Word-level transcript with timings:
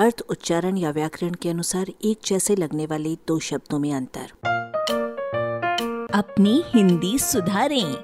अर्थ 0.00 0.22
उच्चारण 0.30 0.76
या 0.76 0.90
व्याकरण 0.90 1.34
के 1.34 1.48
अनुसार 1.48 1.86
एक 2.04 2.18
जैसे 2.26 2.56
लगने 2.56 2.86
वाले 2.86 3.14
दो 3.14 3.38
शब्दों 3.38 3.78
में 3.78 3.94
अंतर। 3.94 4.30
अपनी 6.14 6.62
हिंदी 6.66 7.18
सुधारें। 7.18 8.02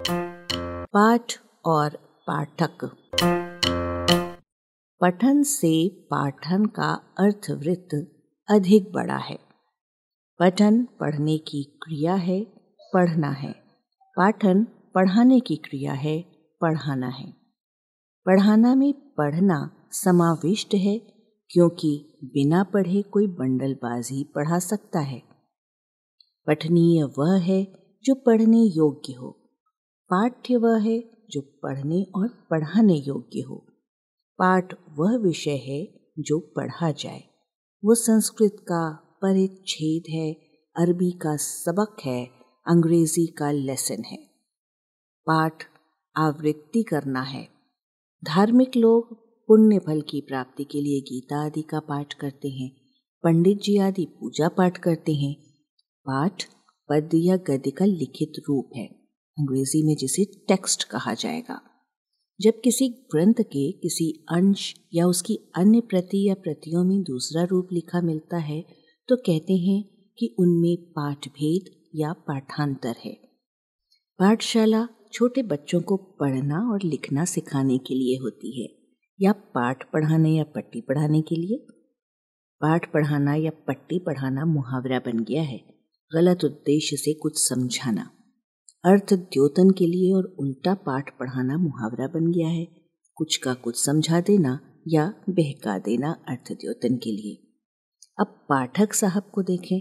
पाठ 0.85 1.40
और 1.64 1.90
पाठक। 2.27 2.85
पठन 5.01 5.43
से 5.43 5.88
पाठन 5.88 6.67
का 6.67 7.14
अर्थवृत्त 7.19 8.13
अधिक 8.51 8.92
बड़ा 8.92 9.17
है। 9.17 9.38
पठन 10.40 10.85
पढ़ने 11.01 11.38
की 11.38 11.63
क्रिया 11.63 12.15
है 12.15 12.44
पढ़ना 12.94 13.31
है। 13.31 13.53
पाठन 14.17 14.65
पढ़ाने 14.94 15.40
की 15.40 15.56
क्रिया 15.56 15.92
है 15.92 16.23
पढ़ाना 16.60 17.09
है। 17.09 17.33
पढ़ाना 18.27 18.74
में 18.74 18.92
पढ़ना 18.92 19.88
समाविष्ट 19.92 20.74
है 20.74 21.16
क्योंकि 21.48 22.19
बिना 22.24 22.65
पढ़े 22.65 23.02
कोई 23.02 23.27
बंडलबाजी 23.27 24.24
पढ़ा 24.24 24.59
सकता 24.59 25.00
है। 25.00 25.23
पठनीय 26.46 27.05
वह 27.19 27.38
है 27.38 27.72
जो 28.05 28.14
पढ़ने 28.14 28.62
योग्य 28.62 29.12
हो। 29.12 29.30
पाठ्य 30.10 30.56
वह 30.56 30.78
है 30.78 31.10
जो 31.30 31.41
पढ़ने 31.41 32.02
और 32.02 32.28
पढ़ाने 32.50 32.95
योग्य 32.95 33.41
हो। 33.41 33.66
पाठ 34.38 34.74
वह 34.98 35.16
विषय 35.16 35.56
है 35.56 36.10
जो 36.19 36.38
पढ़ा 36.38 36.91
जाए। 36.91 37.24
वो 37.84 37.94
संस्कृत 37.94 38.56
का 38.60 38.92
परिच्छेद 39.22 40.02
है, 40.10 40.33
अरबी 40.77 41.10
का 41.10 41.36
सबक 41.36 41.97
है, 42.05 42.27
अंग्रेज़ी 42.66 43.27
का 43.27 43.50
लेसन 43.50 44.05
है। 44.05 44.27
पाठ 45.27 45.64
आवृत्ति 46.16 46.83
करना 46.83 47.22
है। 47.22 47.48
धार्मिक 48.24 48.77
लोग 48.77 49.25
पुण्य 49.48 49.78
फल 49.78 50.00
की 50.00 50.20
प्राप्ति 50.20 50.64
के 50.64 50.80
लिए 50.80 51.00
गीता 51.00 51.45
आदि 51.46 51.62
का 51.62 51.80
पाठ 51.80 52.14
करते 52.14 52.48
हैं, 52.48 52.70
पंडित 53.24 53.59
जी 53.59 53.77
आदि 53.78 54.05
पूजा 54.20 54.48
पाठ 54.48 54.78
करते 54.78 55.12
हैं, 55.14 55.34
पाठ 56.06 56.44
पद 56.89 57.11
या 57.14 57.36
गद्य 57.36 57.70
का 57.70 57.84
लिखित 57.84 58.33
रूप 58.48 58.70
है, 58.77 58.86
अंग्रेज़ी 59.36 59.83
में 59.83 59.94
जिसे 59.97 60.24
टेक्स्ट 60.48 60.84
कहा 60.84 61.14
जाएगा। 61.14 61.61
जब 62.41 62.61
किसी 62.61 62.89
ग्रंथ 63.12 63.42
के 63.42 63.70
किसी 63.72 64.11
अंश 64.30 64.74
या 64.94 65.06
उसकी 65.06 65.36
अन्य 65.56 65.80
प्रति 65.80 66.28
या 66.28 66.34
प्रतियों 66.34 66.84
में 66.84 67.02
दूसरा 67.02 67.44
रूप 67.44 67.69
लिखा 67.72 68.00
मिलता 68.00 68.39
है 68.39 68.61
तो 69.08 69.17
कहते 69.17 69.56
हैं 69.56 69.83
कि 70.19 70.34
उनमें 70.39 70.77
पाठ 70.92 71.28
भेद 71.28 71.70
या 71.94 72.12
पाठांतर 72.28 72.94
है। 73.05 73.12
पाठशाला 74.19 74.86
छोटे 75.12 75.42
बच्चों 75.44 75.80
को 75.80 75.97
पढ़ना 76.20 76.58
और 76.72 76.83
लिखना 76.84 77.24
सिखाने 77.24 77.78
के 77.78 77.94
लिए 77.94 78.17
होती 78.17 78.61
है। 78.62 78.69
या 79.20 79.33
पाठ 79.33 79.92
पढ़ाने 79.92 80.31
या 80.31 80.45
पट्टी 80.45 80.81
पढ़ाने 80.81 81.22
के 81.22 81.34
लिए? 81.34 81.67
पाठ 82.61 82.92
पढ़ाना 82.92 83.34
या 83.34 83.50
पट्टी 83.50 83.98
पढ़ाना 83.98 84.45
मुहावरा 84.45 84.98
बन 84.98 85.25
गया 85.25 85.42
है। 85.42 85.61
गलत 86.14 86.45
उद्देश्य 86.45 86.97
से 86.97 87.14
कुछ 87.14 87.33
समझाना। 87.36 88.11
अर्थ 88.84 89.14
द्योतन 89.14 89.70
के 89.70 89.86
लिए 89.86 90.12
और 90.12 90.25
उल्टा 90.25 90.75
पाठ 90.75 91.19
पढ़ाना 91.19 91.58
मुहावरा 91.58 92.06
बन 92.06 92.33
गया 92.33 92.48
है। 92.48 92.67
कुछ 93.14 93.36
का 93.36 93.55
कुछ 93.55 93.84
समझा 93.84 94.20
देना 94.20 94.61
या 94.89 95.14
बहका 95.28 95.78
देना 95.78 96.25
अर्थ 96.28 96.53
द्योतन 96.53 96.97
के 96.97 97.12
लिए। 97.12 97.42
अब 98.20 98.27
पाठक 98.27 98.92
साहब 98.92 99.23
को 99.33 99.42
देखें। 99.42 99.80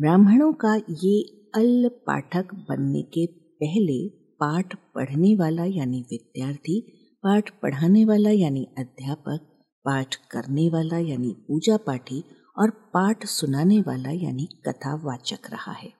ब्राह्मणों 0.00 0.52
का 0.52 0.76
ये 0.76 1.22
अल 1.54 1.90
पाठक 2.06 2.54
बनने 2.54 3.02
के 3.02 3.26
पहले 3.32 4.08
पाठ 4.08 4.74
पढ़ने 4.94 5.36
वाला 5.36 5.64
यानी 5.64 6.02
विद्यार्थी 6.02 6.97
पाठ 7.22 7.50
पढ़ाने 7.50 8.04
वाला 8.04 8.30
यानी 8.30 8.68
अध्यापक, 8.78 9.38
पाठ 9.84 10.14
करने 10.14 10.68
वाला 10.68 10.98
यानी 10.98 11.36
पूजा 11.48 11.76
पाठी 11.76 12.24
और 12.58 12.70
पाठ 12.70 13.26
सुनाने 13.26 13.80
वाला 13.80 14.10
यानी 14.10 14.48
कथावाचक 14.68 15.50
रहा 15.50 15.72
है। 15.72 15.92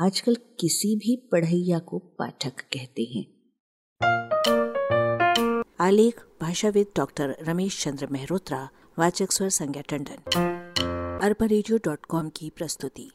आजकल 0.00 0.34
किसी 0.34 0.96
भी 0.96 1.28
पढ़ैया 1.32 1.78
को 1.78 1.98
पाठक 1.98 2.52
कहते 2.76 3.02
हैं। 3.02 3.24
आलेख, 5.80 6.20
भाषाविद 6.40 6.86
डॉक्टर 6.96 7.36
रमेश 7.42 7.84
चंद्र 7.84 8.06
मेहरोत्रा, 8.06 8.68
वाचक 8.98 9.32
स्वर 9.32 9.48
संज्ञा 9.48 9.82
टंडन। 9.82 10.30
अरबा 11.22 12.28
की 12.28 12.50
प्रस्तुति। 12.50 13.10